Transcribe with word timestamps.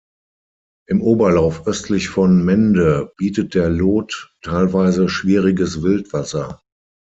Im 0.87 1.03
Oberlauf 1.03 1.67
östlich 1.67 2.09
von 2.09 2.43
Mende 2.43 3.13
bietet 3.17 3.53
der 3.53 3.69
Lot 3.69 4.33
teilweise 4.41 5.09
schwieriges 5.09 5.83
Wildwasser. 5.83 6.59